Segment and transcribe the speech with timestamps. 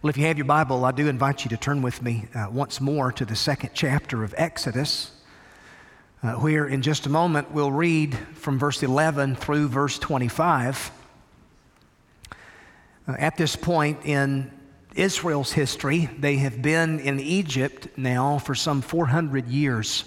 [0.00, 2.46] Well, if you have your Bible, I do invite you to turn with me uh,
[2.52, 5.10] once more to the second chapter of Exodus,
[6.22, 10.92] uh, where in just a moment we'll read from verse 11 through verse 25.
[12.30, 14.52] Uh, at this point in
[14.94, 20.04] Israel's history, they have been in Egypt now for some 400 years.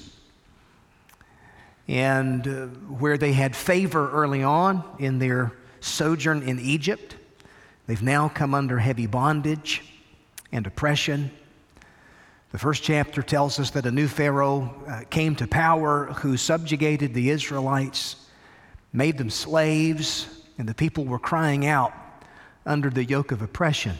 [1.90, 5.52] And uh, where they had favor early on in their
[5.82, 7.18] sojourn in Egypt,
[7.92, 9.84] They've now come under heavy bondage
[10.54, 11.30] and oppression.
[12.54, 17.14] The first chapter tells us that a new Pharaoh uh, came to power who subjugated
[17.14, 18.16] the Israelites,
[18.94, 21.92] made them slaves, and the people were crying out
[22.66, 23.98] under the yoke of oppression.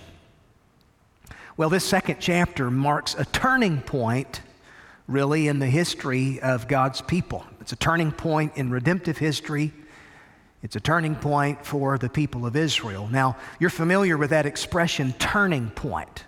[1.58, 4.40] Well, this second chapter marks a turning point,
[5.06, 7.46] really, in the history of God's people.
[7.60, 9.74] It's a turning point in redemptive history
[10.64, 13.08] it's a turning point for the people of Israel.
[13.12, 16.26] Now, you're familiar with that expression, turning point.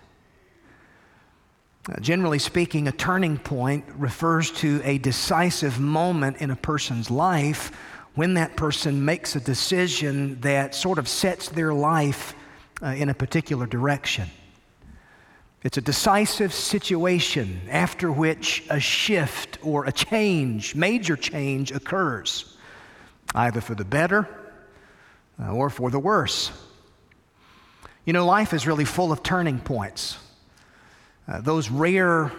[1.88, 7.72] Uh, generally speaking, a turning point refers to a decisive moment in a person's life
[8.16, 12.36] when that person makes a decision that sort of sets their life
[12.82, 14.30] uh, in a particular direction.
[15.62, 22.53] It's a decisive situation after which a shift or a change, major change, occurs
[23.34, 24.28] either for the better
[25.42, 26.52] uh, or for the worse.
[28.06, 30.18] You know, life is really full of turning points.
[31.28, 32.32] Uh, those rare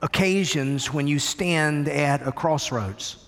[0.00, 3.24] occasions when you stand at a crossroads.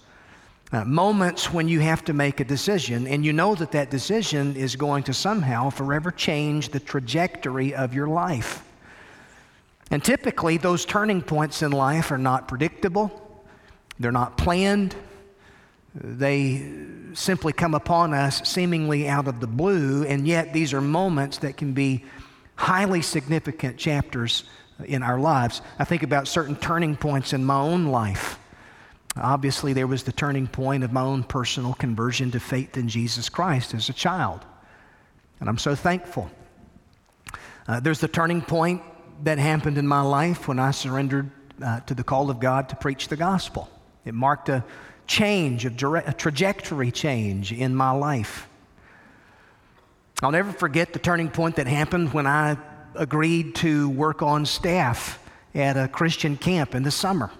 [0.73, 4.55] Uh, moments when you have to make a decision, and you know that that decision
[4.55, 8.63] is going to somehow forever change the trajectory of your life.
[9.91, 13.11] And typically, those turning points in life are not predictable,
[13.99, 14.95] they're not planned,
[15.95, 16.67] they
[17.15, 21.57] simply come upon us seemingly out of the blue, and yet these are moments that
[21.57, 22.05] can be
[22.55, 24.45] highly significant chapters
[24.85, 25.63] in our lives.
[25.79, 28.39] I think about certain turning points in my own life.
[29.17, 33.29] Obviously, there was the turning point of my own personal conversion to faith in Jesus
[33.29, 34.45] Christ as a child.
[35.41, 36.31] And I'm so thankful.
[37.67, 38.83] Uh, there's the turning point
[39.25, 41.31] that happened in my life when I surrendered
[41.63, 43.69] uh, to the call of God to preach the gospel.
[44.05, 44.65] It marked a
[45.11, 48.49] change, of direct, a trajectory change in my life.
[50.23, 52.57] I'll never forget the turning point that happened when I
[52.95, 55.19] agreed to work on staff
[55.53, 57.33] at a Christian camp in the summer.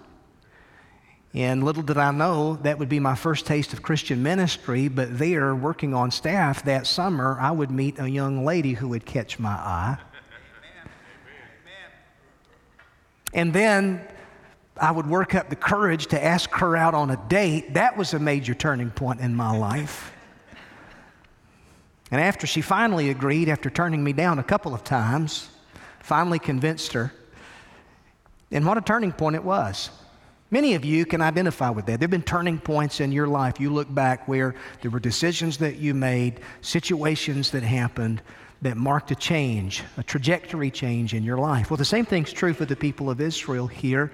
[1.33, 5.17] And little did I know that would be my first taste of Christian ministry, but
[5.17, 9.39] there, working on staff that summer, I would meet a young lady who would catch
[9.39, 9.97] my eye.
[13.33, 14.05] And then
[14.81, 18.15] I would work up the courage to ask her out on a date, that was
[18.15, 20.11] a major turning point in my life.
[22.09, 25.49] And after she finally agreed, after turning me down a couple of times,
[25.99, 27.13] finally convinced her.
[28.49, 29.91] And what a turning point it was.
[30.49, 31.99] Many of you can identify with that.
[31.99, 33.59] There have been turning points in your life.
[33.59, 38.21] You look back where there were decisions that you made, situations that happened
[38.63, 41.69] that marked a change, a trajectory change in your life.
[41.69, 44.11] Well, the same thing's true for the people of Israel here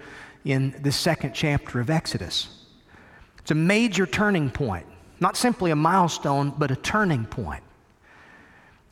[0.47, 2.47] in the second chapter of Exodus.
[3.39, 4.85] It's a major turning point,
[5.19, 7.63] not simply a milestone, but a turning point.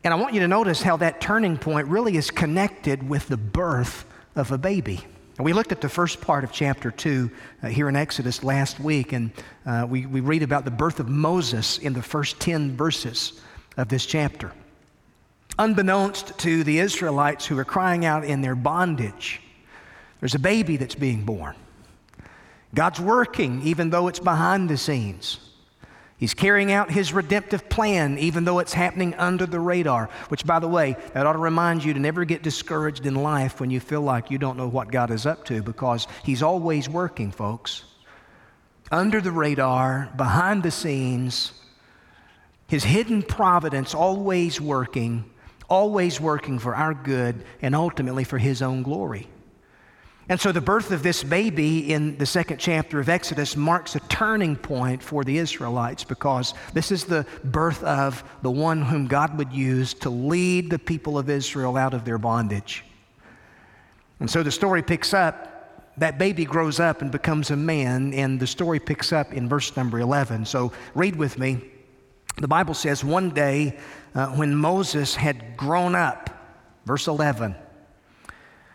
[0.04, 3.38] And I want you to notice how that turning point really is connected with the
[3.38, 4.06] birth
[4.36, 5.06] of a baby.
[5.40, 7.32] We looked at the first part of chapter 2
[7.64, 9.32] uh, here in Exodus last week, and
[9.66, 13.42] uh, we, we read about the birth of Moses in the first 10 verses
[13.78, 14.52] of this chapter.
[15.58, 19.42] Unbeknownst to the Israelites who are crying out in their bondage,
[20.25, 21.56] there's a baby that's being born.
[22.74, 25.38] God's working even though it's behind the scenes.
[26.17, 30.58] He's carrying out his redemptive plan even though it's happening under the radar, which, by
[30.58, 33.79] the way, that ought to remind you to never get discouraged in life when you
[33.79, 37.84] feel like you don't know what God is up to because he's always working, folks.
[38.91, 41.52] Under the radar, behind the scenes,
[42.67, 45.29] his hidden providence always working,
[45.70, 49.28] always working for our good and ultimately for his own glory.
[50.28, 54.00] And so the birth of this baby in the second chapter of Exodus marks a
[54.02, 59.38] turning point for the Israelites because this is the birth of the one whom God
[59.38, 62.84] would use to lead the people of Israel out of their bondage.
[64.20, 65.52] And so the story picks up.
[65.98, 69.78] That baby grows up and becomes a man, and the story picks up in verse
[69.78, 70.46] number 11.
[70.46, 71.62] So read with me.
[72.38, 73.78] The Bible says, One day
[74.14, 76.30] uh, when Moses had grown up,
[76.86, 77.56] verse 11,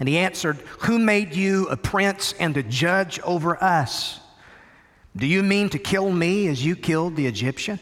[0.00, 4.20] And he answered, Who made you a prince and a judge over us?
[5.16, 7.78] Do you mean to kill me as you killed the Egyptian?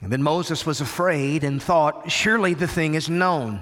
[0.00, 3.60] And then Moses was afraid and thought, Surely the thing is known.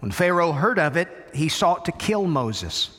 [0.00, 2.90] When Pharaoh heard of it, he sought to kill Moses.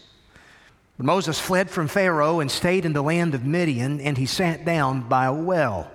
[0.98, 4.66] But Moses fled from Pharaoh and stayed in the land of Midian, and he sat
[4.66, 5.92] down by a well.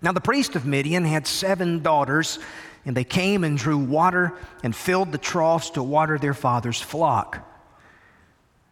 [0.00, 2.38] Now, the priest of Midian had seven daughters,
[2.84, 7.48] and they came and drew water and filled the troughs to water their father's flock.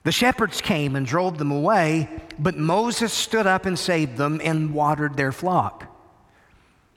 [0.02, 2.08] The shepherds came and drove them away,
[2.38, 5.86] but Moses stood up and saved them and watered their flock.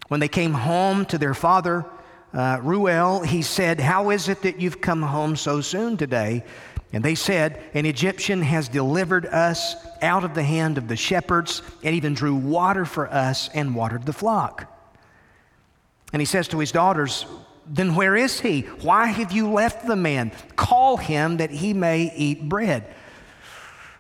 [0.08, 1.86] When they came home to their father,
[2.34, 6.44] uh, Reuel, he said, How is it that you've come home so soon today?
[6.94, 11.62] And they said, An Egyptian has delivered us out of the hand of the shepherds
[11.84, 14.73] and even drew water for us and watered the flock.
[16.14, 17.26] And he says to his daughters,
[17.68, 18.62] Then where is he?
[18.62, 20.32] Why have you left the man?
[20.56, 22.86] Call him that he may eat bread.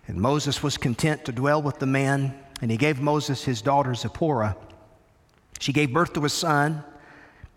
[0.08, 3.96] And Moses was content to dwell with the man, and he gave Moses his daughter
[3.96, 4.56] Zipporah.
[5.60, 6.84] She gave birth to a son.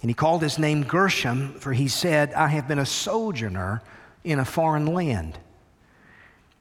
[0.02, 3.82] And he called his name Gershom, for he said, I have been a sojourner
[4.24, 5.38] in a foreign land.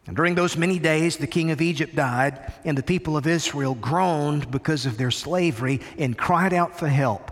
[0.08, 3.76] And during those many days, the king of Egypt died, and the people of Israel
[3.76, 7.32] groaned because of their slavery and cried out for help.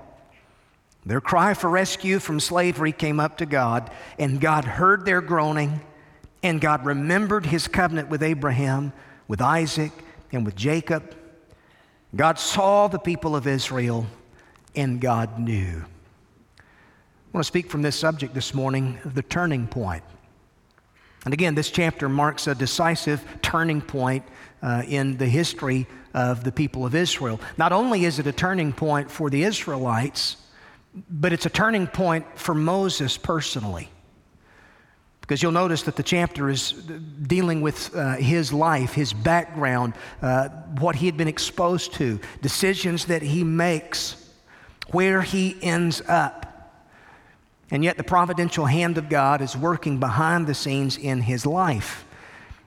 [1.06, 5.82] Their cry for rescue from slavery came up to God, and God heard their groaning,
[6.42, 8.94] and God remembered his covenant with Abraham,
[9.28, 9.92] with Isaac,
[10.32, 11.16] and with Jacob.
[12.16, 14.06] God saw the people of Israel,
[14.76, 15.84] and God knew.
[16.58, 20.04] I want to speak from this subject this morning the turning point.
[21.26, 24.24] And again, this chapter marks a decisive turning point
[24.62, 27.42] uh, in the history of the people of Israel.
[27.58, 30.38] Not only is it a turning point for the Israelites,
[31.10, 33.90] but it's a turning point for Moses personally.
[35.22, 40.50] Because you'll notice that the chapter is dealing with uh, his life, his background, uh,
[40.80, 44.18] what he had been exposed to, decisions that he makes,
[44.92, 46.44] where he ends up.
[47.72, 52.06] And yet, the providential hand of God is working behind the scenes in his life.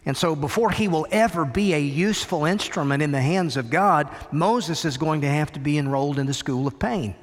[0.06, 4.08] And so, before he will ever be a useful instrument in the hands of God,
[4.32, 7.14] Moses is going to have to be enrolled in the school of pain.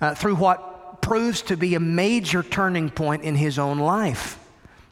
[0.00, 4.38] Uh, through what proves to be a major turning point in his own life.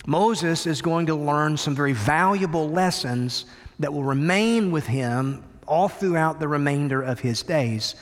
[0.06, 3.46] Moses is going to learn some very valuable lessons
[3.78, 7.96] that will remain with him all throughout the remainder of his days.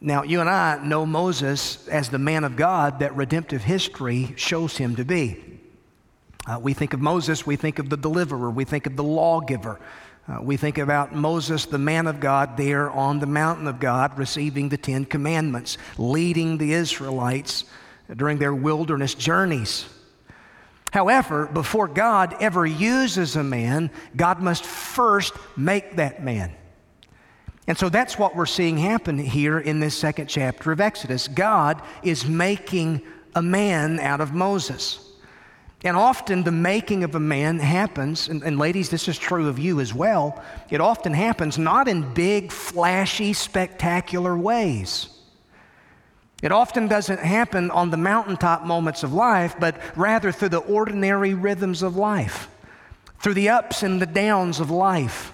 [0.00, 4.76] Now, you and I know Moses as the man of God that redemptive history shows
[4.76, 5.36] him to be.
[6.46, 9.78] Uh, we think of Moses, we think of the deliverer, we think of the lawgiver.
[10.28, 14.16] Uh, we think about Moses, the man of God, there on the mountain of God,
[14.18, 17.64] receiving the Ten Commandments, leading the Israelites
[18.14, 19.86] during their wilderness journeys.
[20.92, 26.52] However, before God ever uses a man, God must first make that man.
[27.66, 31.28] And so that's what we're seeing happen here in this second chapter of Exodus.
[31.28, 33.02] God is making
[33.34, 35.09] a man out of Moses.
[35.82, 39.58] And often the making of a man happens, and, and, ladies, this is true of
[39.58, 40.42] you as well.
[40.68, 45.08] It often happens not in big, flashy, spectacular ways.
[46.42, 51.32] It often doesn't happen on the mountaintop moments of life, but rather through the ordinary
[51.32, 52.48] rhythms of life,
[53.20, 55.32] through the ups and the downs of life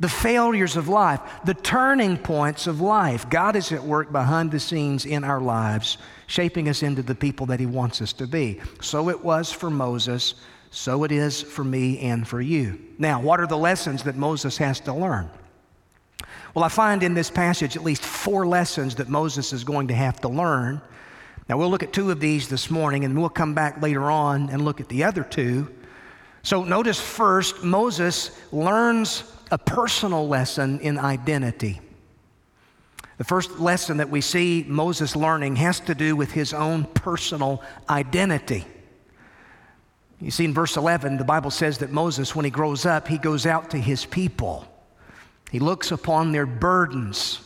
[0.00, 3.28] the failures of life, the turning points of life.
[3.30, 7.46] God is at work behind the scenes in our lives, shaping us into the people
[7.46, 8.60] that He wants us to be.
[8.80, 10.34] So it was for Moses,
[10.70, 12.78] so it is for me and for you.
[12.98, 15.30] Now, what are the lessons that Moses has to learn?
[16.54, 19.94] Well, I find in this passage at least four lessons that Moses is going to
[19.94, 20.80] have to learn.
[21.48, 24.50] Now, we'll look at two of these this morning, and we'll come back later on
[24.50, 25.72] and look at the other two.
[26.42, 31.80] So, notice first, Moses learns a personal lesson in identity.
[33.18, 37.62] The first lesson that we see Moses learning has to do with his own personal
[37.88, 38.64] identity.
[40.20, 43.18] You see, in verse 11, the Bible says that Moses, when he grows up, he
[43.18, 44.66] goes out to his people.
[45.50, 47.40] He looks upon their burdens.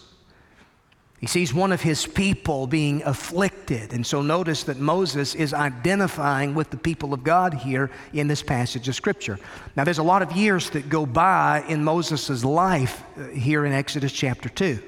[1.20, 3.92] He sees one of his people being afflicted.
[3.92, 8.42] And so notice that Moses is identifying with the people of God here in this
[8.42, 9.38] passage of Scripture.
[9.76, 13.72] Now, there's a lot of years that go by in Moses' life uh, here in
[13.72, 14.82] Exodus chapter 2.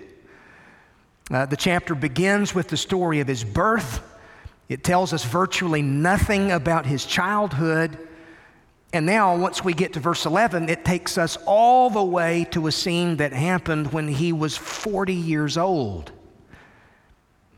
[1.31, 4.01] Uh, the chapter begins with the story of his birth.
[4.71, 7.99] It tells us virtually nothing about his childhood.
[8.95, 12.69] And now, once we get to verse 11, it takes us all the way to
[12.69, 16.11] a scene that happened when he was 40 years old.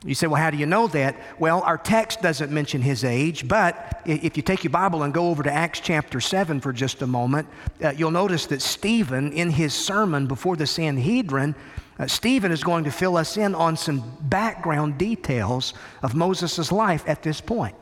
[0.05, 1.17] You say, well, how do you know that?
[1.39, 5.31] Well, our text doesn't mention his age, but if you take your Bible and go
[5.31, 7.49] over to Acts chapter 7 for just a moment,
[7.83, 11.55] uh, you'll notice that Stephen, in his sermon before the Sanhedrin,
[11.99, 17.05] uh, Stephen is going to fill us in on some background details of Moses' life
[17.07, 17.77] at this point.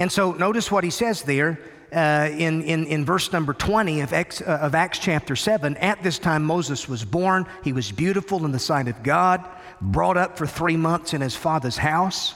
[0.00, 1.60] And so notice what he says there
[1.92, 5.76] uh, in, in, in verse number 20 of, uh, of Acts chapter 7.
[5.76, 7.46] At this time, Moses was born.
[7.62, 9.44] He was beautiful in the sight of God
[9.80, 12.34] brought up for three months in his father's house.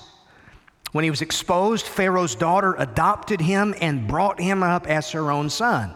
[0.93, 5.51] When he was exposed, Pharaoh's daughter adopted him and brought him up as her own
[5.51, 5.95] son.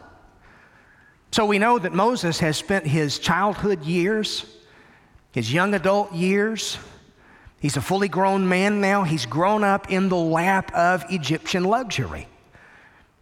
[1.30, 4.44] So we know that Moses has spent his childhood years,
[5.32, 6.78] his young adult years,
[7.60, 9.04] he's a fully grown man now.
[9.04, 12.26] He's grown up in the lap of Egyptian luxury.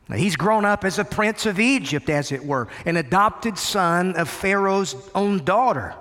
[0.08, 4.14] Now, he's grown up as a prince of Egypt, as it were, an adopted son
[4.14, 5.96] of Pharaoh's own daughter.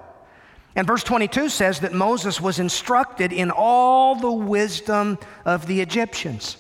[0.75, 6.58] And verse 22 says that Moses was instructed in all the wisdom of the Egyptians.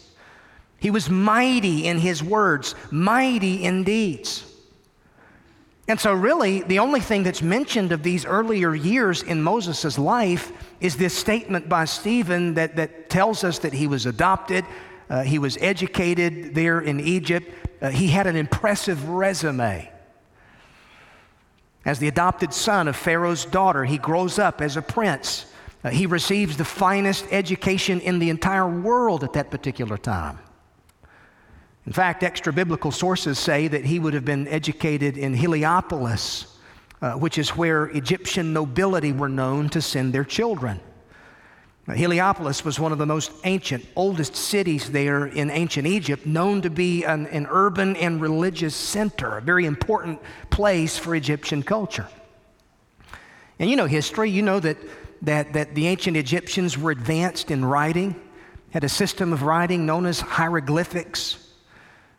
[0.79, 4.45] He was mighty in his words, mighty in deeds.
[5.87, 10.51] And so, really, the only thing that's mentioned of these earlier years in Moses' life
[10.79, 14.65] is this statement by Stephen that, that tells us that he was adopted,
[15.09, 19.91] uh, he was educated there in Egypt, uh, he had an impressive resume.
[21.85, 25.45] As the adopted son of Pharaoh's daughter, he grows up as a prince.
[25.83, 30.39] Uh, he receives the finest education in the entire world at that particular time.
[31.85, 36.57] In fact, extra biblical sources say that he would have been educated in Heliopolis,
[37.03, 40.79] uh, which is where Egyptian nobility were known to send their children.
[41.93, 46.71] Heliopolis was one of the most ancient, oldest cities there in ancient Egypt, known to
[46.71, 52.07] be an, an, urban and religious center, a very important place for Egyptian culture.
[53.59, 54.77] And you know history, you know that,
[55.21, 58.19] that, that the ancient Egyptians were advanced in writing,
[58.71, 61.37] had a system of writing known as hieroglyphics.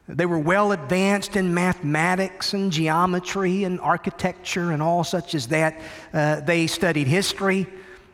[0.09, 5.81] They were well advanced in mathematics and geometry and architecture and all such as that.
[6.13, 7.67] Uh, they studied history,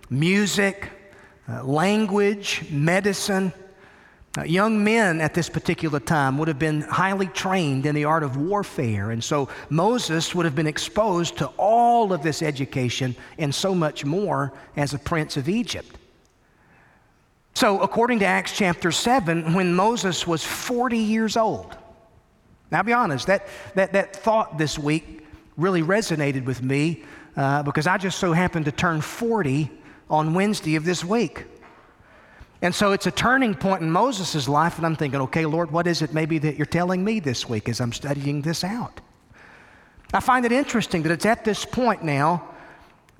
[0.08, 0.90] music,
[1.48, 3.52] uh, language, medicine.
[4.38, 8.22] Uh, young men at this particular time would have been highly trained in the art
[8.22, 9.10] of warfare.
[9.10, 14.04] And so Moses would have been exposed to all of this education and so much
[14.04, 15.98] more as a prince of Egypt.
[17.54, 21.76] So, according to Acts chapter 7, when Moses was 40 years old,
[22.70, 25.26] now I'll be honest, that, that, that thought this week
[25.58, 27.04] really resonated with me
[27.36, 29.70] uh, because I just so happened to turn 40
[30.12, 31.46] on Wednesday of this week.
[32.60, 35.88] And so it's a turning point in Moses' life, and I'm thinking, okay, Lord, what
[35.88, 39.00] is it maybe that you're telling me this week as I'm studying this out?
[40.14, 42.48] I find it interesting that it's at this point now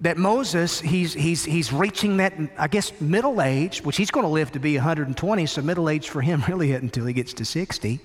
[0.00, 4.30] that Moses, he's, he's, he's reaching that, I guess, middle age, which he's going to
[4.30, 7.44] live to be 120, so middle age for him really isn't until he gets to
[7.44, 8.00] 60.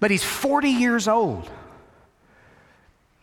[0.00, 1.50] But he's 40 years old.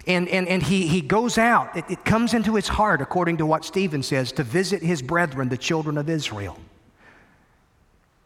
[0.08, 3.46] And, and, and he, he goes out, it, it comes into his heart, according to
[3.46, 6.58] what Stephen says, to visit his brethren, the children of Israel.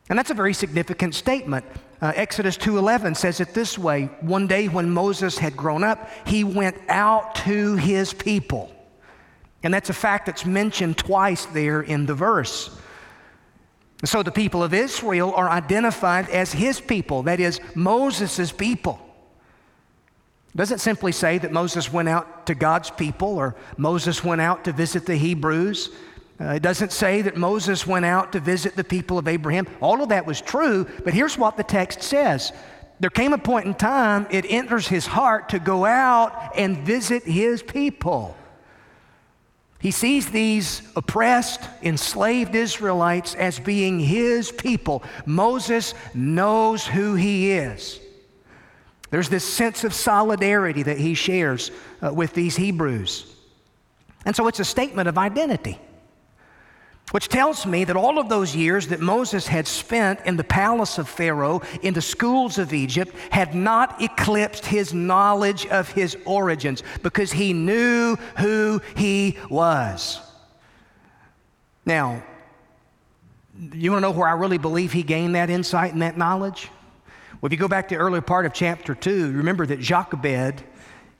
[0.10, 1.66] And that's a very significant statement.
[2.02, 6.44] Uh, Exodus 2:11 says it this way, one day when Moses had grown up, he
[6.44, 8.70] went out to his people.
[9.64, 12.70] And that's a fact that's mentioned twice there in the verse.
[14.04, 19.00] So the people of Israel are identified as his people, that is Moses' people.
[20.56, 24.72] Doesn't simply say that Moses went out to God's people or Moses went out to
[24.72, 25.90] visit the Hebrews.
[26.40, 29.68] Uh, it doesn't say that Moses went out to visit the people of Abraham.
[29.82, 32.52] All of that was true, but here's what the text says.
[33.00, 37.24] There came a point in time, it enters his heart to go out and visit
[37.24, 38.36] his people.
[39.80, 45.04] He sees these oppressed, enslaved Israelites as being his people.
[45.26, 48.00] Moses knows who he is.
[49.14, 51.70] There's this sense of solidarity that he shares
[52.02, 53.32] uh, with these Hebrews.
[54.26, 55.78] And so it's a statement of identity,
[57.12, 60.98] which tells me that all of those years that Moses had spent in the palace
[60.98, 66.82] of Pharaoh, in the schools of Egypt, had not eclipsed his knowledge of his origins
[67.04, 70.20] because he knew who he was.
[71.86, 72.24] Now,
[73.74, 76.72] you want to know where I really believe he gained that insight and that knowledge?
[77.44, 80.64] Well, if you go back to the earlier part of chapter 2, remember that Jochebed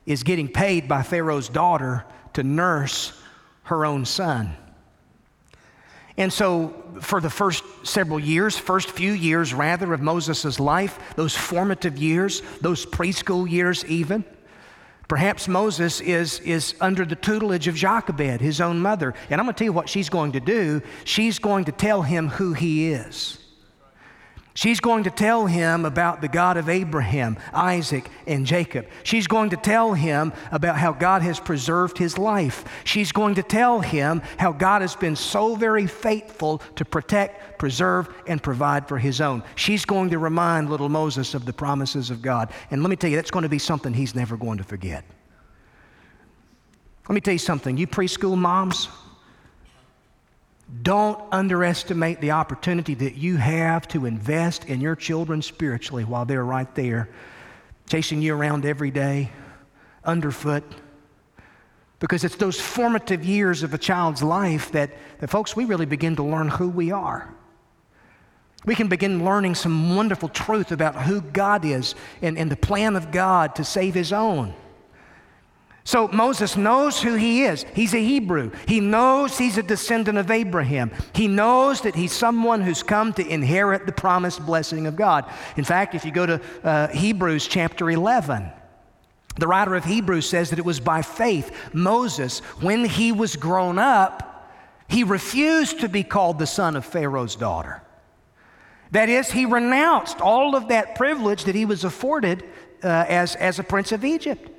[0.06, 3.22] is getting paid by Pharaoh's daughter to nurse
[3.64, 4.56] her own son.
[6.16, 11.36] And so, for the first several years, first few years rather, of Moses' life, those
[11.36, 14.24] formative years, those preschool years even,
[15.10, 19.14] perhaps Moses is, is under the tutelage of Jochebed, his own mother.
[19.30, 20.82] And I'm going to tell you what she's going to do.
[21.04, 23.43] She's going to tell him who he is.
[24.56, 28.86] She's going to tell him about the God of Abraham, Isaac, and Jacob.
[29.02, 32.64] She's going to tell him about how God has preserved his life.
[32.84, 38.14] She's going to tell him how God has been so very faithful to protect, preserve,
[38.28, 39.42] and provide for his own.
[39.56, 42.52] She's going to remind little Moses of the promises of God.
[42.70, 45.04] And let me tell you, that's going to be something he's never going to forget.
[47.10, 48.88] Let me tell you something, you preschool moms,
[50.82, 56.46] don't underestimate the opportunity that you have to invest in your children spiritually while they're
[56.46, 57.10] right there,
[57.88, 59.32] chasing you around every day,
[60.04, 60.64] underfoot.
[62.00, 66.16] Because it's those formative years of a child's life that, that, folks, we really begin
[66.16, 67.34] to learn who we are.
[68.66, 72.96] We can begin learning some wonderful truth about who God is and, and the plan
[72.96, 74.54] of God to save His own.
[75.86, 77.66] So Moses knows who he is.
[77.76, 78.52] He's a Hebrew.
[78.68, 80.92] He knows he's a descendant of Abraham.
[81.14, 85.30] He knows that he's someone who's come to inherit the promised blessing of God.
[85.58, 88.50] In fact, if you go to uh, Hebrews chapter 11,
[89.38, 93.78] the writer of Hebrews says that it was by faith Moses, when he was grown
[93.78, 94.30] up,
[94.88, 97.82] he refused to be called the son of Pharaoh's daughter.
[98.92, 102.44] That is, he renounced all of that privilege that he was afforded
[102.84, 104.53] uh, as, as a prince of Egypt.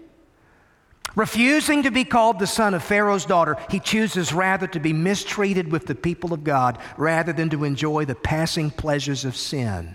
[1.14, 5.70] Refusing to be called the son of Pharaoh's daughter, he chooses rather to be mistreated
[5.70, 9.94] with the people of God rather than to enjoy the passing pleasures of sin.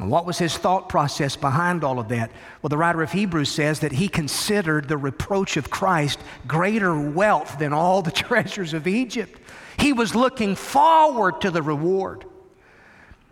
[0.00, 2.32] And what was his thought process behind all of that?
[2.62, 7.58] Well, the writer of Hebrews says that he considered the reproach of Christ greater wealth
[7.58, 9.40] than all the treasures of Egypt.
[9.78, 12.24] He was looking forward to the reward.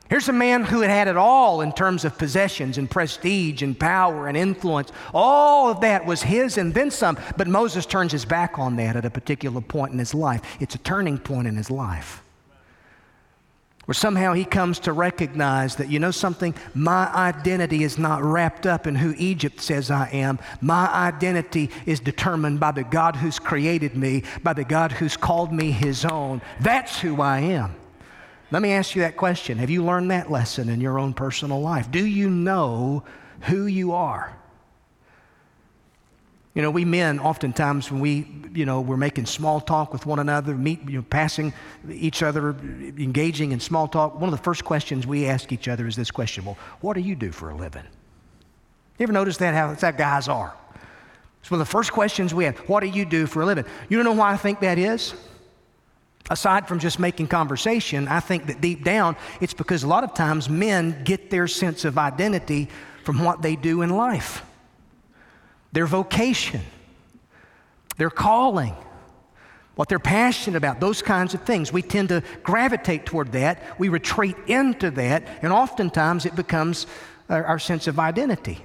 [0.09, 3.79] Here's a man who had had it all in terms of possessions and prestige and
[3.79, 4.91] power and influence.
[5.13, 7.19] All of that was his and then some.
[7.37, 10.41] But Moses turns his back on that at a particular point in his life.
[10.61, 12.23] It's a turning point in his life.
[13.85, 18.67] Where somehow he comes to recognize that, you know something, my identity is not wrapped
[18.67, 20.39] up in who Egypt says I am.
[20.61, 25.53] My identity is determined by the God who's created me, by the God who's called
[25.53, 26.43] me his own.
[26.61, 27.77] That's who I am.
[28.51, 29.59] Let me ask you that question.
[29.59, 31.91] Have you learned that lesson in your own personal life?
[31.91, 33.05] Do you know
[33.43, 34.35] who you are?
[36.55, 40.19] You know, we men oftentimes when we, you know, we're making small talk with one
[40.19, 41.53] another, meet, you know, passing
[41.89, 42.51] each other,
[42.99, 46.11] engaging in small talk, one of the first questions we ask each other is this
[46.11, 47.85] question, well, what do you do for a living?
[48.99, 50.53] You ever notice that, how that guys are?
[51.41, 52.59] It's one of the first questions we have.
[52.61, 53.65] What do you do for a living?
[53.89, 55.15] You don't know why I think that is?
[56.31, 60.15] Aside from just making conversation, I think that deep down, it's because a lot of
[60.15, 62.69] times men get their sense of identity
[63.05, 64.45] from what they do in life
[65.71, 66.63] their vocation,
[67.99, 68.75] their calling,
[69.75, 71.71] what they're passionate about, those kinds of things.
[71.71, 76.87] We tend to gravitate toward that, we retreat into that, and oftentimes it becomes
[77.29, 78.65] our, our sense of identity.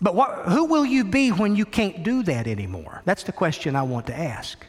[0.00, 3.02] But what, who will you be when you can't do that anymore?
[3.04, 4.64] That's the question I want to ask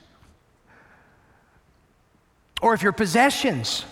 [2.61, 3.85] or if your possessions,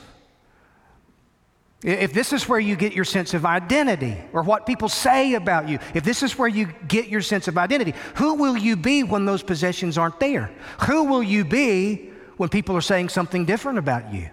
[1.84, 5.68] if this is where you get your sense of identity or what people say about
[5.68, 9.04] you, if this is where you get your sense of identity, who will you be
[9.04, 10.50] when those possessions aren't there?
[10.88, 14.30] Who will you be when people are saying something different about you?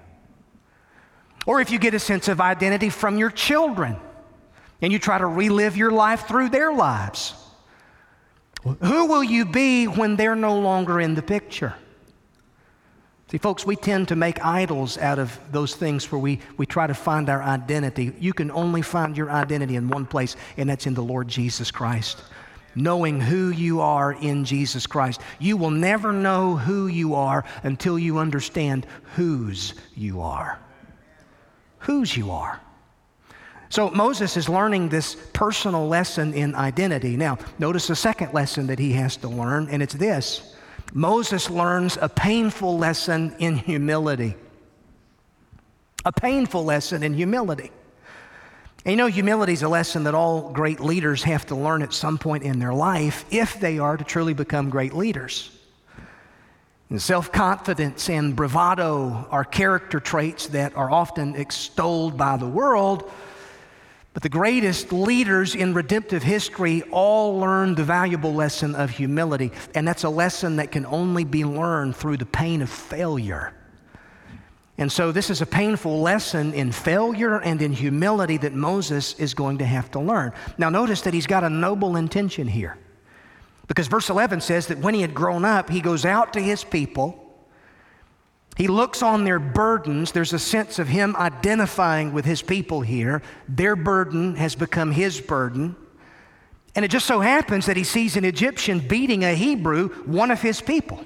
[1.46, 3.96] Or if you get a sense of identity from your children
[4.80, 7.34] and you try to relive your life through their lives,
[8.62, 11.74] who will you be when they're no longer in the picture?
[13.30, 16.88] See, folks, we tend to make idols out of those things where we, we try
[16.88, 18.12] to find our identity.
[18.18, 21.70] You can only find your identity in one place, and that's in the Lord Jesus
[21.70, 22.24] Christ.
[22.74, 25.20] Knowing who you are in Jesus Christ.
[25.38, 30.58] You will never know who you are until you understand whose you are.
[31.78, 32.60] Whose you are.
[33.68, 37.16] So Moses is learning this personal lesson in identity.
[37.16, 40.49] Now, notice the second lesson that he has to learn, and it's this
[40.92, 44.34] Moses learns a painful lesson in humility.
[46.04, 47.70] A painful lesson in humility.
[48.84, 51.92] And you know, humility is a lesson that all great leaders have to learn at
[51.92, 55.50] some point in their life if they are to truly become great leaders.
[56.88, 63.10] And self confidence and bravado are character traits that are often extolled by the world,
[64.12, 69.86] but the greatest leaders in redemptive history all learned the valuable lesson of humility, and
[69.86, 73.54] that's a lesson that can only be learned through the pain of failure.
[74.78, 79.34] And so, this is a painful lesson in failure and in humility that Moses is
[79.34, 80.32] going to have to learn.
[80.56, 82.78] Now, notice that he's got a noble intention here.
[83.68, 86.64] Because verse 11 says that when he had grown up, he goes out to his
[86.64, 87.29] people.
[88.60, 90.12] He looks on their burdens.
[90.12, 93.22] There's a sense of him identifying with his people here.
[93.48, 95.74] Their burden has become his burden.
[96.74, 100.42] And it just so happens that he sees an Egyptian beating a Hebrew, one of
[100.42, 101.02] his people.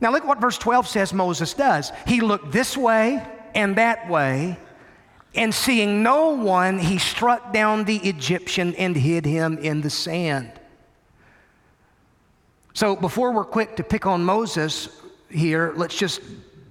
[0.00, 1.90] Now, look what verse 12 says Moses does.
[2.06, 4.58] He looked this way and that way,
[5.34, 10.52] and seeing no one, he struck down the Egyptian and hid him in the sand.
[12.74, 14.88] So, before we're quick to pick on Moses
[15.36, 16.20] here, let's just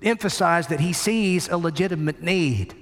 [0.02, 2.74] emphasize that he sees a legitimate need.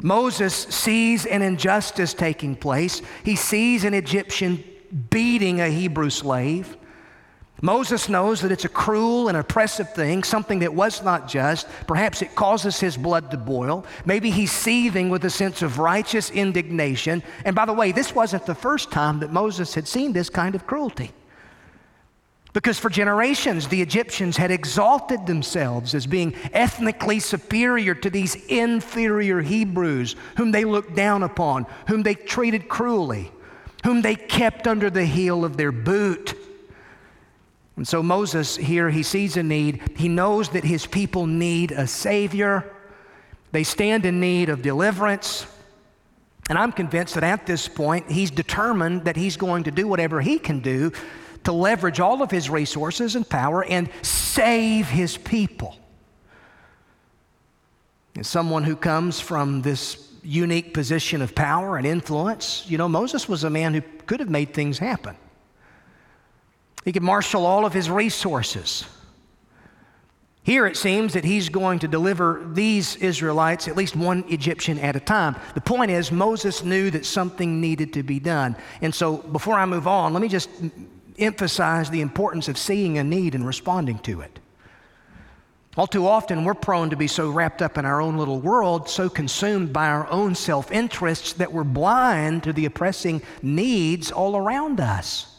[0.00, 3.02] Moses sees an injustice taking place.
[3.24, 4.62] He sees an Egyptian
[5.10, 6.76] beating a Hebrew slave.
[7.60, 11.66] Moses knows that it's a cruel and oppressive thing, something that was not just.
[11.88, 13.84] Perhaps it causes his blood to boil.
[14.04, 17.20] Maybe he's seething with a sense of righteous indignation.
[17.44, 20.54] And by the way, this wasn't the first time that Moses had seen this kind
[20.54, 21.10] of cruelty.
[22.54, 29.40] Because for generations, the Egyptians had exalted themselves as being ethnically superior to these inferior
[29.42, 33.30] Hebrews, whom they looked down upon, whom they treated cruelly,
[33.84, 36.34] whom they kept under the heel of their boot.
[37.76, 39.82] And so Moses here, he sees a need.
[39.96, 42.74] He knows that his people need a Savior,
[43.52, 45.46] they stand in need of deliverance.
[46.50, 50.22] And I'm convinced that at this point, he's determined that he's going to do whatever
[50.22, 50.92] he can do
[51.48, 55.74] to leverage all of his resources and power and save his people.
[58.14, 63.30] And someone who comes from this unique position of power and influence, you know, Moses
[63.30, 65.16] was a man who could have made things happen.
[66.84, 68.84] He could marshal all of his resources.
[70.42, 74.96] Here it seems that he's going to deliver these Israelites, at least one Egyptian at
[74.96, 75.34] a time.
[75.54, 78.54] The point is, Moses knew that something needed to be done.
[78.82, 80.50] And so, before I move on, let me just
[81.18, 84.38] emphasize the importance of seeing a need and responding to it.
[85.76, 88.88] All too often, we're prone to be so wrapped up in our own little world,
[88.88, 94.36] so consumed by our own self interests, that we're blind to the oppressing needs all
[94.36, 95.36] around us.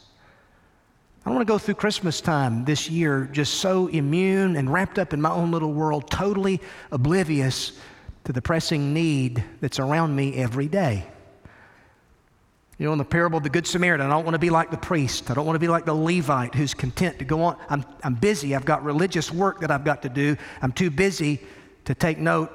[1.21, 4.97] I don't want to go through Christmas time this year just so immune and wrapped
[4.97, 6.61] up in my own little world, totally
[6.91, 7.73] oblivious
[8.23, 11.05] to the pressing need that's around me every day.
[12.79, 14.71] You know, in the parable of the Good Samaritan, I don't want to be like
[14.71, 15.29] the priest.
[15.29, 17.57] I don't want to be like the Levite who's content to go on.
[17.69, 18.55] I'm, I'm busy.
[18.55, 20.37] I've got religious work that I've got to do.
[20.61, 21.41] I'm too busy
[21.83, 22.51] to take note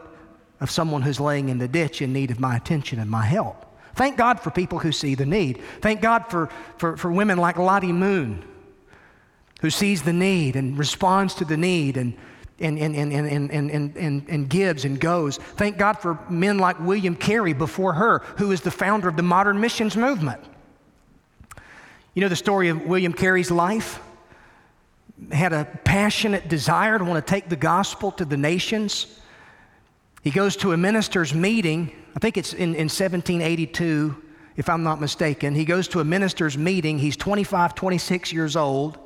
[0.61, 3.67] of someone who's laying in the ditch in need of my attention and my help.
[3.97, 5.61] Thank God for people who see the need.
[5.83, 8.43] Thank God for, for, for women like Lottie Moon,
[9.61, 12.17] who sees the need and responds to the need and
[12.61, 15.39] and, and, and, and, and, and, and, gives and goes.
[15.39, 19.23] Thank God for men like William Carey before her, who is the founder of the
[19.23, 20.41] modern missions movement.
[22.15, 24.01] You know the story of William Carey's life?
[25.33, 29.21] Had a passionate desire to want to take the gospel to the nations.
[30.23, 34.23] He goes to a minister's meeting, I think it's in, in 1782,
[34.57, 35.55] if I'm not mistaken.
[35.55, 36.99] He goes to a minister's meeting.
[36.99, 38.99] He's 25, 26 years old.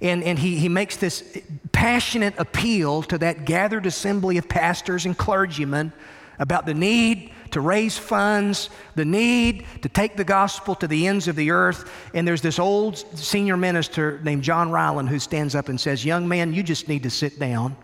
[0.00, 1.38] And, and he, he makes this
[1.72, 5.92] passionate appeal to that gathered assembly of pastors and clergymen
[6.38, 11.28] about the need to raise funds, the need to take the gospel to the ends
[11.28, 11.90] of the earth.
[12.14, 16.28] And there's this old senior minister named John Ryland who stands up and says, Young
[16.28, 17.76] man, you just need to sit down.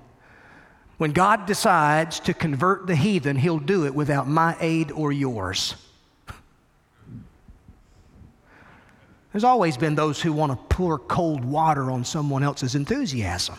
[0.98, 5.74] When God decides to convert the heathen, he'll do it without my aid or yours.
[9.36, 13.56] There's always been those who want to pour cold water on someone else's enthusiasm.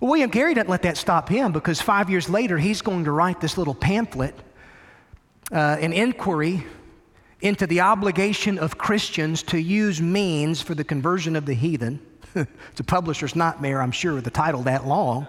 [0.00, 3.38] William Carey doesn't let that stop him because five years later, he's going to write
[3.38, 4.34] this little pamphlet,
[5.52, 6.64] uh, an inquiry
[7.42, 12.00] into the obligation of Christians to use means for the conversion of the heathen.
[12.34, 15.26] it's a publisher's nightmare, I'm sure, with the title that long.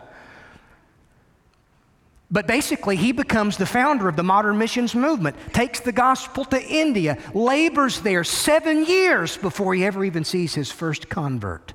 [2.34, 6.60] But basically, he becomes the founder of the modern missions movement, takes the gospel to
[6.60, 11.74] India, labors there seven years before he ever even sees his first convert.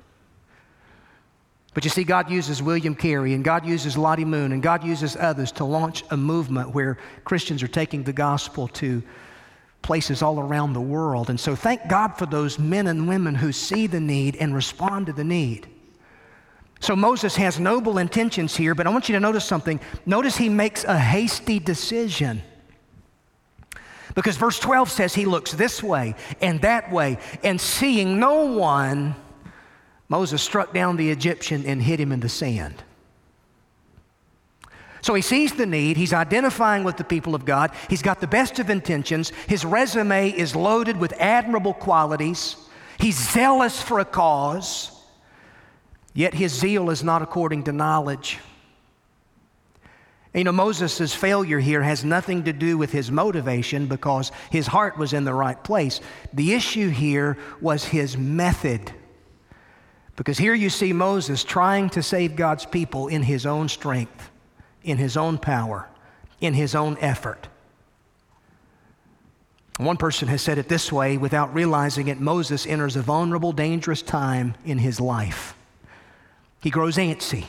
[1.73, 5.15] But you see, God uses William Carey and God uses Lottie Moon and God uses
[5.15, 9.01] others to launch a movement where Christians are taking the gospel to
[9.81, 11.29] places all around the world.
[11.29, 15.05] And so thank God for those men and women who see the need and respond
[15.05, 15.69] to the need.
[16.79, 19.79] So Moses has noble intentions here, but I want you to notice something.
[20.05, 22.41] Notice he makes a hasty decision.
[24.15, 29.15] Because verse 12 says he looks this way and that way, and seeing no one,
[30.07, 32.83] Moses struck down the Egyptian and hid him in the sand.
[35.01, 38.27] So he sees the need, he's identifying with the people of God, he's got the
[38.27, 42.57] best of intentions, his resume is loaded with admirable qualities,
[42.99, 44.98] he's zealous for a cause,
[46.13, 48.39] yet his zeal is not according to knowledge.
[50.33, 54.97] You know, Moses' failure here has nothing to do with his motivation because his heart
[54.97, 56.01] was in the right place.
[56.33, 58.93] The issue here was his method.
[60.15, 64.29] Because here you see Moses trying to save God's people in his own strength,
[64.83, 65.89] in his own power,
[66.41, 67.47] in his own effort.
[69.77, 74.01] One person has said it this way without realizing it Moses enters a vulnerable, dangerous
[74.01, 75.55] time in his life.
[76.61, 77.45] He grows antsy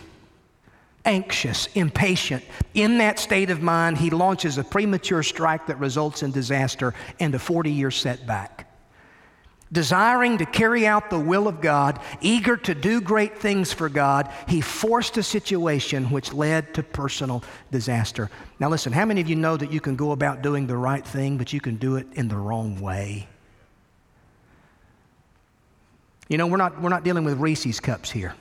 [1.04, 2.44] anxious, impatient.
[2.74, 7.34] In that state of mind, he launches a premature strike that results in disaster and
[7.34, 8.66] a 40 year setback.
[9.72, 14.28] Desiring to carry out the will of God, eager to do great things for God,
[14.48, 18.30] he forced a situation which led to personal disaster.
[18.58, 21.06] Now, listen, how many of you know that you can go about doing the right
[21.06, 23.28] thing, but you can do it in the wrong way?
[26.28, 28.34] You know, we're not, we're not dealing with Reese's cups here.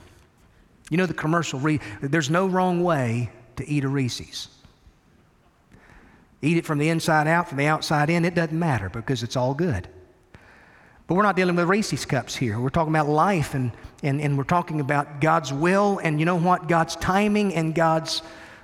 [0.90, 1.62] You know the commercial,
[2.02, 4.48] there's no wrong way to eat a Reese's.
[6.42, 9.36] Eat it from the inside out, from the outside in, it doesn't matter because it's
[9.36, 9.88] all good.
[11.06, 12.60] But we're not dealing with Reese's cups here.
[12.60, 13.72] We're talking about life and,
[14.04, 16.00] and, and we're talking about God's will.
[16.04, 16.68] And you know what?
[16.68, 18.22] God's timing and God's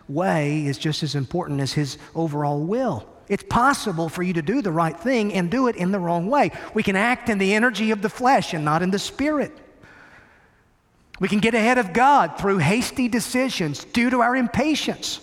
[0.08, 3.08] way is just as important as His overall will.
[3.28, 6.28] It's possible for you to do the right thing and do it in the wrong
[6.28, 6.52] way.
[6.74, 9.52] We can act in the energy of the flesh and not in the spirit.
[11.20, 15.22] We can get ahead of God through hasty decisions due to our impatience.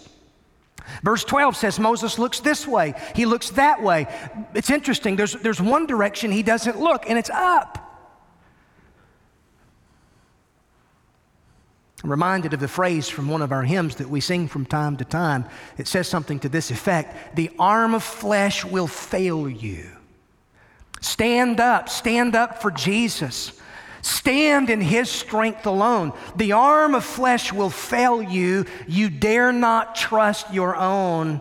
[1.02, 4.06] Verse 12 says Moses looks this way, he looks that way.
[4.54, 7.78] It's interesting, there's, there's one direction he doesn't look, and it's up.
[12.02, 14.96] I'm reminded of the phrase from one of our hymns that we sing from time
[14.96, 15.44] to time.
[15.78, 19.88] It says something to this effect The arm of flesh will fail you.
[21.00, 23.60] Stand up, stand up for Jesus.
[24.02, 26.12] Stand in His strength alone.
[26.34, 28.66] The arm of flesh will fail you.
[28.88, 31.40] You dare not trust your own.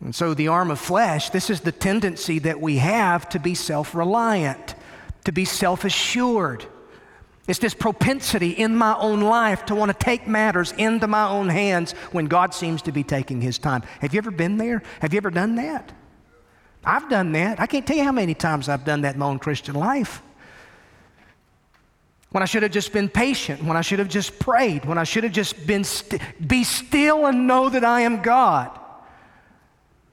[0.00, 3.56] And so, the arm of flesh, this is the tendency that we have to be
[3.56, 4.76] self reliant,
[5.24, 6.64] to be self assured.
[7.48, 11.48] It's this propensity in my own life to want to take matters into my own
[11.48, 13.82] hands when God seems to be taking His time.
[14.00, 14.82] Have you ever been there?
[15.00, 15.90] Have you ever done that?
[16.84, 17.58] I've done that.
[17.58, 20.22] I can't tell you how many times I've done that in my own Christian life
[22.30, 25.04] when I should have just been patient, when I should have just prayed, when I
[25.04, 28.78] should have just been st- be still and know that I am God.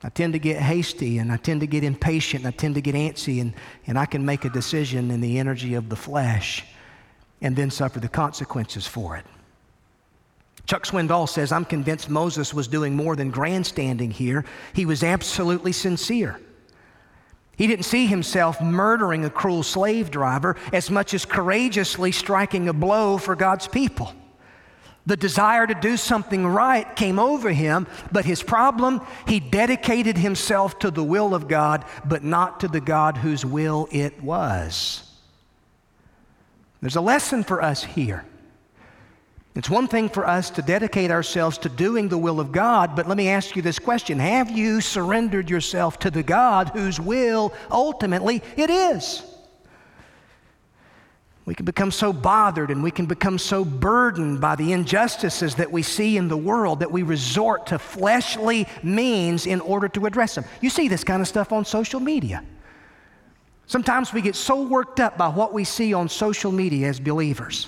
[0.04, 2.82] I tend to get hasty and I tend to get impatient and I tend to
[2.82, 3.54] get antsy and,
[3.88, 6.64] and I can make a decision in the energy of the flesh
[7.42, 9.26] and then suffer the consequences for it.
[10.68, 14.46] Chuck Swindoll says, I'm convinced Moses was doing more than grandstanding here.
[14.74, 16.40] He was absolutely sincere.
[17.58, 22.74] He didn't see himself murdering a cruel slave driver as much as courageously striking a
[22.74, 24.14] blow for God's people.
[25.06, 30.80] The desire to do something right came over him, but his problem, he dedicated himself
[30.80, 35.04] to the will of God, but not to the God whose will it was.
[36.82, 38.26] There's a lesson for us here.
[39.56, 43.08] It's one thing for us to dedicate ourselves to doing the will of God, but
[43.08, 47.54] let me ask you this question Have you surrendered yourself to the God whose will
[47.72, 49.24] ultimately it is?
[51.46, 55.72] We can become so bothered and we can become so burdened by the injustices that
[55.72, 60.36] we see in the world that we resort to fleshly means in order to address
[60.36, 60.44] them.
[60.60, 62.44] You see this kind of stuff on social media.
[63.68, 67.68] Sometimes we get so worked up by what we see on social media as believers.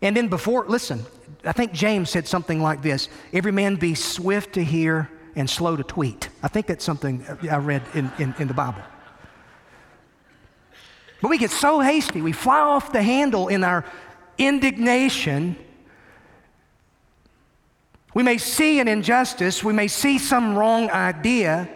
[0.00, 1.04] And then before, listen,
[1.44, 5.76] I think James said something like this Every man be swift to hear and slow
[5.76, 6.28] to tweet.
[6.42, 8.82] I think that's something I read in, in, in the Bible.
[11.20, 13.84] But we get so hasty, we fly off the handle in our
[14.36, 15.56] indignation.
[18.14, 21.68] We may see an injustice, we may see some wrong idea,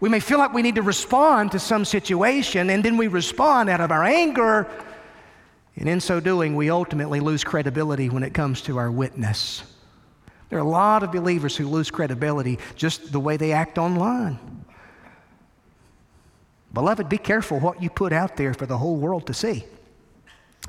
[0.00, 3.68] we may feel like we need to respond to some situation, and then we respond
[3.68, 4.66] out of our anger
[5.76, 9.62] and in so doing, we ultimately lose credibility when it comes to our witness.
[10.48, 14.38] There are a lot of believers who lose credibility just the way they act online.
[16.72, 19.64] Beloved, be careful what you put out there for the whole world to see.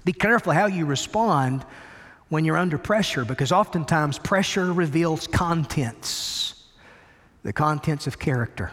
[0.04, 1.66] Be careful how you respond
[2.30, 6.66] when you're under pressure because oftentimes pressure reveals contents,
[7.44, 8.72] the contents of character.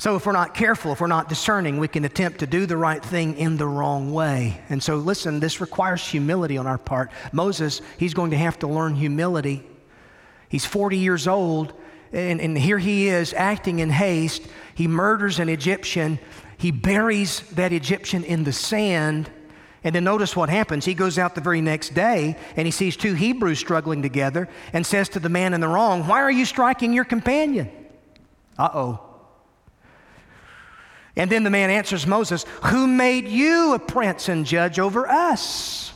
[0.00, 2.76] So, if we're not careful, if we're not discerning, we can attempt to do the
[2.76, 4.60] right thing in the wrong way.
[4.68, 7.12] And so, listen, this requires humility on our part.
[7.32, 9.62] Moses, he's going to have to learn humility
[10.50, 11.72] He's 40 years old,
[12.12, 14.42] and, and here he is acting in haste.
[14.74, 16.18] He murders an Egyptian.
[16.58, 19.30] He buries that Egyptian in the sand.
[19.84, 20.84] And then notice what happens.
[20.84, 24.84] He goes out the very next day and he sees two Hebrews struggling together and
[24.84, 27.70] says to the man in the wrong, Why are you striking your companion?
[28.58, 29.09] Uh oh.
[31.20, 35.92] And then the man answers Moses, Who made you a prince and judge over us?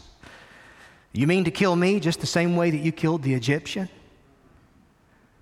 [1.14, 3.88] You mean to kill me just the same way that you killed the Egyptian?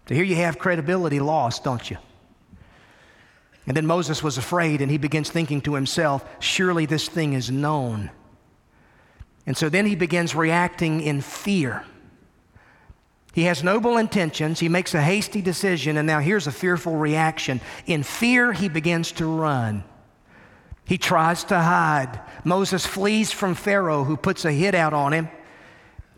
[0.07, 1.97] So here you have credibility lost, don't you?
[3.67, 7.51] And then Moses was afraid and he begins thinking to himself, Surely this thing is
[7.51, 8.13] known.
[9.47, 11.85] And so then he begins reacting in fear.
[13.33, 14.61] He has noble intentions.
[14.61, 17.61] He makes a hasty decision, and now here's a fearful reaction.
[17.87, 19.85] In fear, he begins to run.
[20.85, 22.21] He tries to hide.
[22.45, 25.31] Moses flees from Pharaoh, who puts a hit out on him,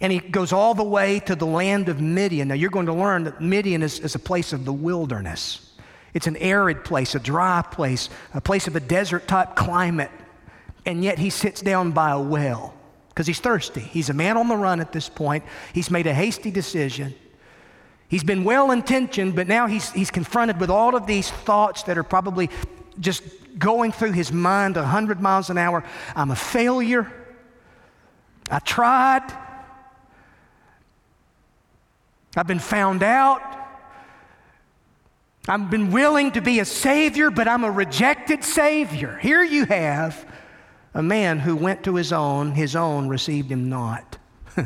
[0.00, 2.48] and he goes all the way to the land of Midian.
[2.48, 5.72] Now, you're going to learn that Midian is, is a place of the wilderness.
[6.14, 10.10] It's an arid place, a dry place, a place of a desert type climate,
[10.84, 12.73] and yet he sits down by a well
[13.14, 13.80] because he's thirsty.
[13.80, 15.44] He's a man on the run at this point.
[15.72, 17.14] He's made a hasty decision.
[18.08, 21.96] He's been well intentioned, but now he's, he's confronted with all of these thoughts that
[21.96, 22.50] are probably
[22.98, 23.22] just
[23.56, 25.84] going through his mind 100 miles an hour.
[26.16, 27.10] I'm a failure.
[28.50, 29.32] I tried.
[32.36, 33.42] I've been found out.
[35.46, 39.18] I've been willing to be a savior, but I'm a rejected savior.
[39.22, 40.26] Here you have
[40.94, 44.16] a man who went to his own, his own received him not.
[44.56, 44.64] Does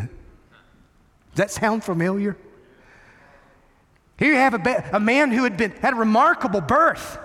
[1.34, 2.36] that sound familiar?
[4.18, 7.18] Here you have a, a man who had been, had a remarkable birth.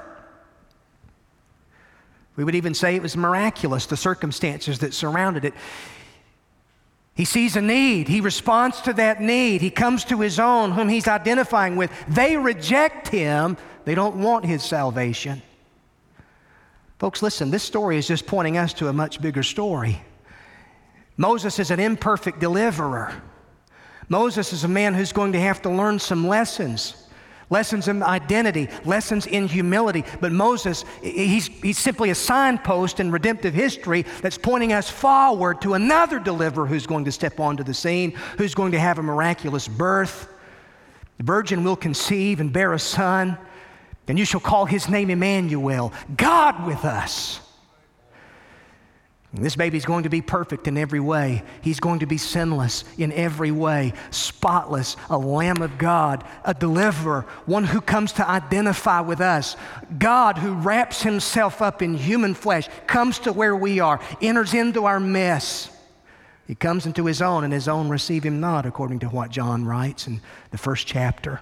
[2.36, 5.54] We would even say it was miraculous, the circumstances that surrounded it.
[7.16, 8.08] He sees a need.
[8.08, 9.62] He responds to that need.
[9.62, 11.92] He comes to his own, whom he's identifying with.
[12.08, 13.58] They reject him.
[13.86, 15.42] They don't want his salvation.
[17.04, 20.02] Folks, listen, this story is just pointing us to a much bigger story.
[21.18, 23.14] Moses is an imperfect deliverer.
[24.08, 26.96] Moses is a man who's going to have to learn some lessons
[27.50, 30.06] lessons in identity, lessons in humility.
[30.22, 35.74] But Moses, he's, he's simply a signpost in redemptive history that's pointing us forward to
[35.74, 39.68] another deliverer who's going to step onto the scene, who's going to have a miraculous
[39.68, 40.34] birth.
[41.18, 43.38] The virgin will conceive and bear a son.
[44.08, 47.40] And you shall call his name Emmanuel, God with us.
[49.34, 51.42] And this baby's going to be perfect in every way.
[51.62, 57.26] He's going to be sinless in every way, spotless, a Lamb of God, a deliverer,
[57.48, 59.56] one who comes to identify with us.
[59.98, 64.86] God, who wraps himself up in human flesh, comes to where we are, enters into
[64.86, 65.70] our mess.
[66.46, 69.66] He comes into his own, and his own receive him not, according to what John
[69.66, 71.42] writes in the first chapter.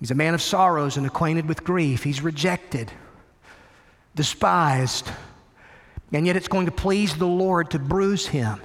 [0.00, 2.02] He's a man of sorrows and acquainted with grief.
[2.02, 2.92] He's rejected,
[4.14, 5.10] despised,
[6.12, 8.60] and yet it's going to please the Lord to bruise him.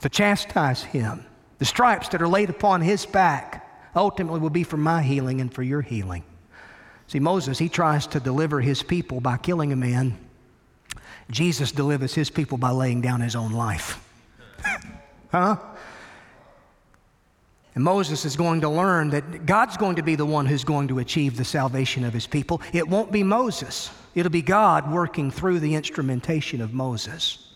[0.00, 1.26] To chastise him.
[1.58, 5.52] The stripes that are laid upon his back ultimately will be for my healing and
[5.52, 6.24] for your healing.
[7.06, 10.16] See, Moses, he tries to deliver his people by killing a man.
[11.30, 14.02] Jesus delivers his people by laying down his own life.
[15.32, 15.56] huh?
[17.74, 20.88] And Moses is going to learn that God's going to be the one who's going
[20.88, 22.60] to achieve the salvation of his people.
[22.72, 27.46] It won't be Moses, it'll be God working through the instrumentation of Moses.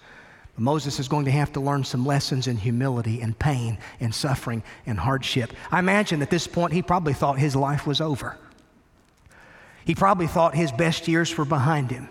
[0.56, 4.62] Moses is going to have to learn some lessons in humility and pain and suffering
[4.86, 5.52] and hardship.
[5.72, 8.38] I imagine at this point he probably thought his life was over.
[9.84, 12.08] He probably thought his best years were behind him.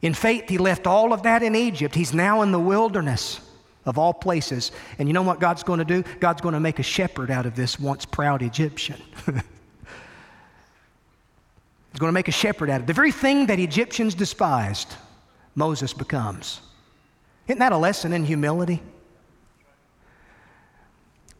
[0.00, 1.94] In faith, he left all of that in Egypt.
[1.94, 3.40] He's now in the wilderness
[3.86, 4.72] of all places.
[4.98, 6.04] And you know what God's going to do?
[6.20, 9.00] God's going to make a shepherd out of this once proud Egyptian.
[9.26, 12.86] He's going to make a shepherd out of it.
[12.88, 14.94] The very thing that Egyptians despised,
[15.54, 16.60] Moses becomes.
[17.48, 18.82] Isn't that a lesson in humility?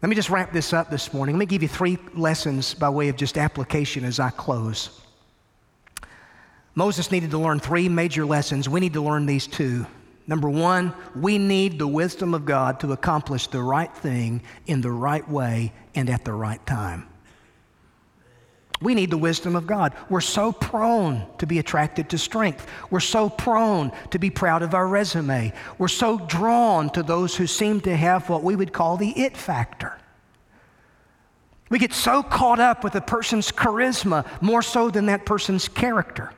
[0.01, 1.35] Let me just wrap this up this morning.
[1.35, 5.01] Let me give you three lessons by way of just application as I close.
[6.75, 8.69] Moses needed to learn three major lessons.
[8.69, 9.87] We need to learn these too.
[10.27, 14.91] Number one, we need the wisdom of God to accomplish the right thing in the
[14.91, 17.09] right way and at the right time.
[18.83, 19.95] We need the wisdom of God.
[20.11, 22.67] We're so prone to be attracted to strength.
[22.91, 25.53] We're so prone to be proud of our resume.
[25.79, 29.37] We're so drawn to those who seem to have what we would call the it
[29.37, 29.99] factor.
[31.71, 36.33] We get so caught up with a person's charisma more so than that person's character.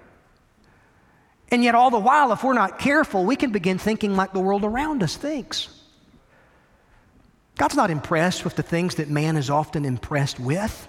[1.51, 4.41] And yet, all the while, if we're not careful, we can begin thinking like the
[4.41, 5.69] world around us thinks.
[7.57, 10.89] God's not impressed with the things that man is often impressed with.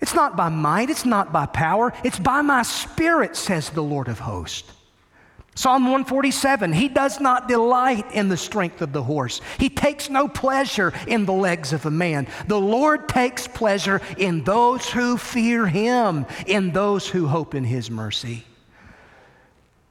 [0.00, 4.08] It's not by might, it's not by power, it's by my spirit, says the Lord
[4.08, 4.72] of hosts.
[5.54, 9.40] Psalm 147 He does not delight in the strength of the horse.
[9.58, 12.26] He takes no pleasure in the legs of a man.
[12.46, 17.90] The Lord takes pleasure in those who fear Him, in those who hope in His
[17.90, 18.44] mercy.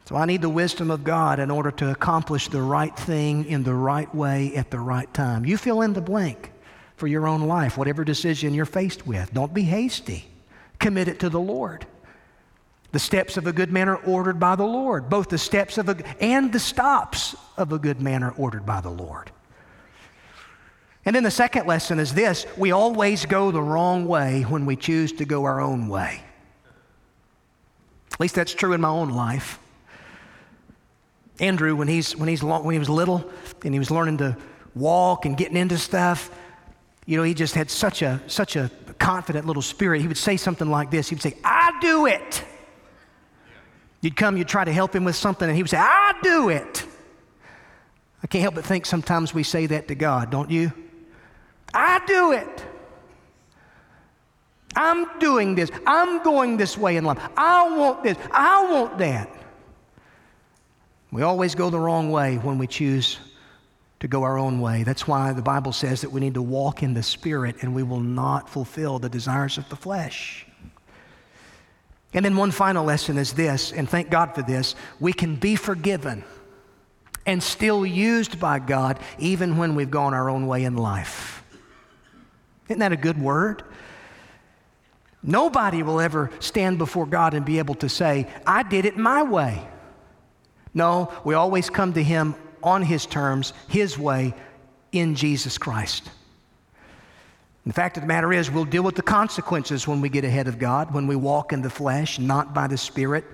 [0.06, 3.64] So I need the wisdom of God in order to accomplish the right thing in
[3.64, 5.46] the right way at the right time.
[5.46, 6.52] You fill in the blank
[6.96, 9.34] for your own life, whatever decision you're faced with.
[9.34, 10.26] Don't be hasty.
[10.78, 11.88] Commit it to the Lord.
[12.92, 15.10] The steps of a good man are ordered by the Lord.
[15.10, 18.82] Both the steps of a and the stops of a good man are ordered by
[18.82, 19.32] the Lord.
[21.04, 24.76] And then the second lesson is this we always go the wrong way when we
[24.76, 26.22] choose to go our own way.
[28.14, 29.60] At least that's true in my own life.
[31.40, 33.30] Andrew, when, he's, when, he's, when he was little
[33.64, 34.38] and he was learning to
[34.74, 36.32] walk and getting into stuff,
[37.06, 40.02] you know, he just had such a, such a confident little spirit.
[40.02, 42.44] He would say something like this He would say, I do it.
[44.02, 46.50] You'd come, you'd try to help him with something, and he would say, I do
[46.50, 46.86] it.
[48.24, 50.72] I can't help but think sometimes we say that to God, don't you?
[51.74, 52.66] I do it.
[54.76, 55.70] I'm doing this.
[55.88, 57.18] I'm going this way in life.
[57.36, 58.18] I want this.
[58.32, 59.35] I want that.
[61.12, 63.18] We always go the wrong way when we choose
[64.00, 64.84] to go our own way.
[64.84, 67.84] That's why the Bible says that we need to walk in the Spirit and we
[67.84, 70.46] will not fulfill the desires of the flesh.
[72.14, 75.56] And then one final lesson is this, and thank God for this we can be
[75.56, 76.24] forgiven
[77.26, 81.44] and still used by God even when we've gone our own way in life.
[82.68, 83.64] Isn't that a good word?
[85.22, 89.24] Nobody will ever stand before God and be able to say, I did it my
[89.24, 89.68] way.
[90.76, 94.36] No, we always come to Him on His terms, His way,
[94.92, 96.10] in Jesus Christ.
[97.66, 100.48] the fact of the matter is, we'll deal with the consequences when we get ahead
[100.48, 103.26] of God, when we walk in the flesh, not by the Spirit.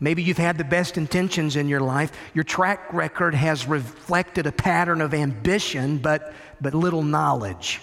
[0.00, 2.12] Maybe you've had the best intentions in your life.
[2.32, 7.80] Your track record has reflected a pattern of ambition, but, but little knowledge.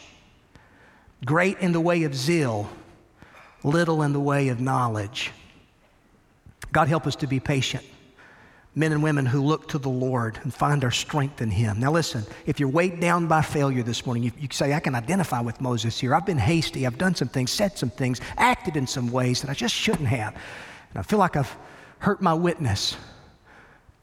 [1.23, 2.67] Great in the way of zeal,
[3.63, 5.31] little in the way of knowledge.
[6.71, 7.85] God help us to be patient
[8.77, 11.79] men and women who look to the Lord and find our strength in Him.
[11.79, 14.93] Now, listen, if you're weighed down by failure this morning, you, you, say, I can
[14.93, 16.13] identify with Moses here.
[16.13, 16.85] I've been hasty.
[16.85, 20.07] I've done some things, said some things, acted in some ways that I just shouldn't
[20.07, 20.35] have.
[20.35, 21.57] And I feel like I've
[21.97, 22.95] hurt my witness.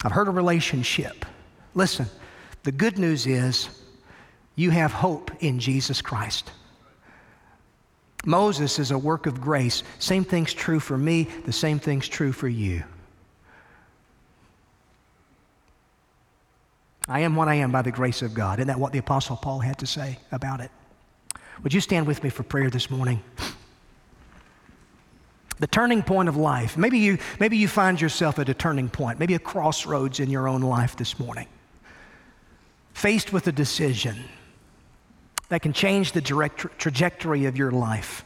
[0.04, 1.24] I've hurt a relationship.
[1.74, 2.06] Listen,
[2.64, 3.68] the good news is
[4.56, 6.50] you have hope in Jesus Christ.
[8.26, 9.84] Moses is a work of grace.
[10.00, 12.82] Same thing's true for me, the same thing's true for you.
[17.08, 18.58] I am what I am by the grace of God.
[18.58, 20.70] Isn't that what the Apostle Paul had to say about it?
[21.62, 23.22] Would you stand with me for prayer this morning?
[25.58, 26.76] The turning point of life.
[26.76, 30.48] Maybe you, maybe you find yourself at a turning point, maybe a crossroads in your
[30.48, 31.46] own life this morning.
[32.92, 34.16] Faced with a decision
[35.50, 38.24] that can change the direct trajectory of your life.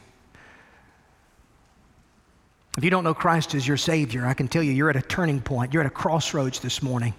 [2.77, 5.01] If you don't know Christ as your Savior, I can tell you you're at a
[5.01, 5.73] turning point.
[5.73, 7.13] You're at a crossroads this morning.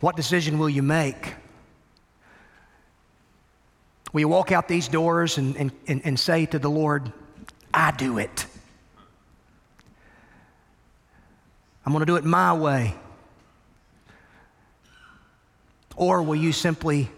[0.00, 1.34] What decision will you make?
[4.12, 7.12] Will you walk out these doors and, and, and, and say to the Lord,
[7.72, 8.46] I do it?
[11.84, 12.94] I'm going to do it my way.
[15.96, 17.10] Or will you simply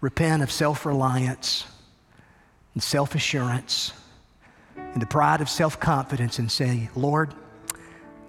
[0.00, 1.66] repent of self reliance
[2.74, 3.92] and self assurance
[4.76, 7.34] and the pride of self confidence and say, Lord,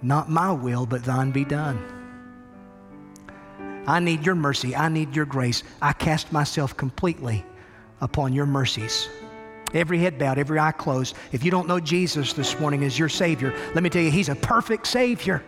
[0.02, 1.99] not my will, but thine be done?
[3.88, 4.76] I need your mercy.
[4.76, 5.64] I need your grace.
[5.82, 7.44] I cast myself completely
[8.02, 9.10] upon your mercies.
[9.74, 11.16] Every head bowed, every eye closed.
[11.32, 14.30] If you don't know Jesus this morning as your Savior, let me tell you, He's
[14.30, 15.44] a perfect Savior.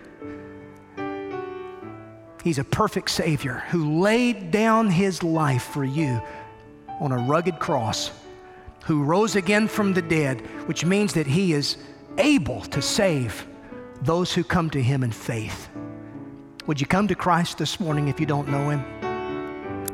[2.44, 6.22] He's a perfect Savior who laid down His life for you
[7.00, 8.12] on a rugged cross,
[8.86, 11.78] who rose again from the dead, which means that He is
[12.18, 13.46] able to save
[14.02, 15.70] those who come to Him in faith.
[16.68, 18.84] Would you come to Christ this morning if you don't know Him?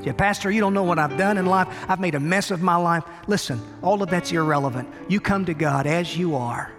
[0.03, 1.67] Yeah, Pastor, you don't know what I've done in life.
[1.89, 3.03] I've made a mess of my life.
[3.27, 4.87] Listen, all of that's irrelevant.
[5.09, 6.71] You come to God as you are.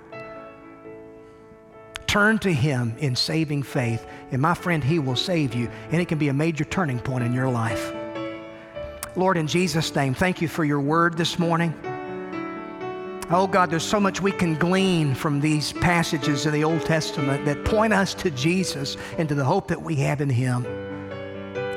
[2.06, 6.08] Turn to Him in saving faith, and my friend, He will save you, and it
[6.08, 7.92] can be a major turning point in your life.
[9.14, 11.74] Lord, in Jesus' name, thank you for your word this morning.
[13.30, 17.44] Oh God, there's so much we can glean from these passages in the Old Testament
[17.44, 20.64] that point us to Jesus and to the hope that we have in Him.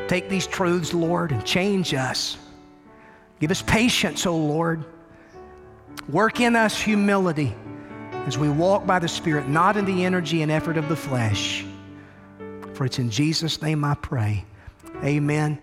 [0.08, 2.38] Take these truths, Lord, and change us.
[3.41, 4.86] Give us patience, O oh Lord.
[6.08, 7.54] Work in us humility
[8.26, 11.66] as we walk by the Spirit, not in the energy and effort of the flesh.
[12.76, 14.45] For it's in Jesus' name I pray.
[15.04, 15.62] Amen.